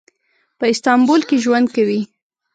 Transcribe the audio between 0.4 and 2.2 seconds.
په استانبول کې ژوند کوي.